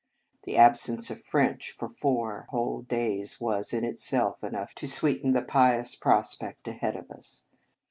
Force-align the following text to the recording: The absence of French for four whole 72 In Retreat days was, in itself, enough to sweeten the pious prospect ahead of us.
The 0.45 0.57
absence 0.57 1.11
of 1.11 1.21
French 1.23 1.69
for 1.77 1.87
four 1.87 2.47
whole 2.49 2.77
72 2.79 2.79
In 2.79 2.79
Retreat 2.79 3.19
days 3.19 3.39
was, 3.39 3.71
in 3.71 3.83
itself, 3.83 4.43
enough 4.43 4.73
to 4.73 4.87
sweeten 4.87 5.33
the 5.33 5.43
pious 5.43 5.93
prospect 5.95 6.67
ahead 6.67 6.95
of 6.95 7.11
us. 7.11 7.43